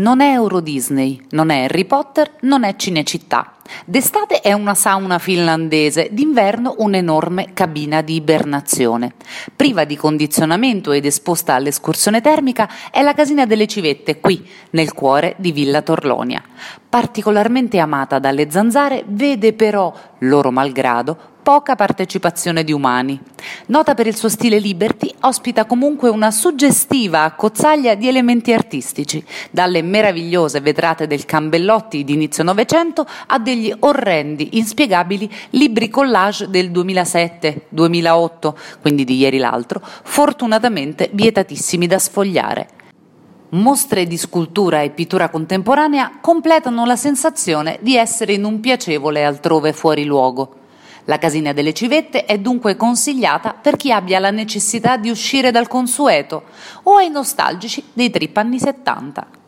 [0.00, 3.56] Non è Euro Disney, non è Harry Potter, non è Cinecittà.
[3.84, 9.12] D'estate è una sauna finlandese, d'inverno un'enorme cabina di ibernazione.
[9.54, 15.34] Priva di condizionamento ed esposta all'escursione termica è la casina delle civette, qui, nel cuore
[15.36, 16.42] di Villa Torlonia.
[16.88, 21.18] Particolarmente amata dalle zanzare, vede però, loro malgrado,
[21.50, 23.20] poca partecipazione di umani.
[23.66, 29.20] Nota per il suo stile liberty, ospita comunque una suggestiva accozzaglia di elementi artistici,
[29.50, 36.70] dalle meravigliose vetrate del Cambellotti di inizio Novecento a degli orrendi, inspiegabili libri collage del
[36.70, 42.68] 2007-2008, quindi di ieri l'altro, fortunatamente vietatissimi da sfogliare.
[43.48, 49.72] Mostre di scultura e pittura contemporanea completano la sensazione di essere in un piacevole altrove
[49.72, 50.58] fuori luogo.
[51.10, 55.66] La casina delle civette è dunque consigliata per chi abbia la necessità di uscire dal
[55.66, 56.44] consueto
[56.84, 59.39] o ai nostalgici dei trip anni 70.